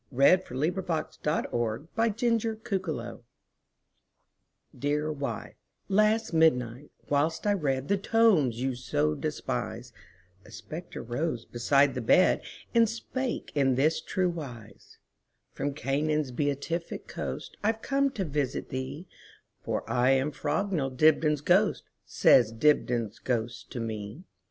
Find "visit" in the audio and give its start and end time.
18.25-18.69